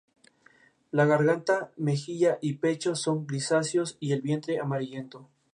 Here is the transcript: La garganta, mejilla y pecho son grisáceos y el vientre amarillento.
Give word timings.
La 0.91 1.05
garganta, 1.05 1.71
mejilla 1.77 2.39
y 2.41 2.53
pecho 2.53 2.95
son 2.95 3.27
grisáceos 3.27 3.97
y 3.99 4.13
el 4.13 4.21
vientre 4.23 4.57
amarillento. 4.59 5.29